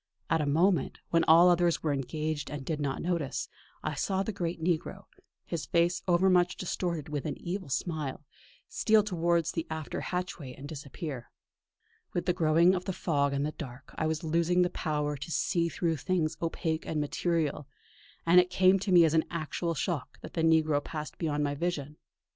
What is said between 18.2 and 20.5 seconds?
and it came to me as an actual shock that the